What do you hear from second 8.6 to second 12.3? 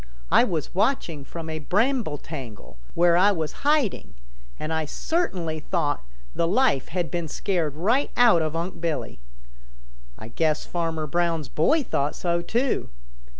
Billy. I guess Farmer Brown's boy thought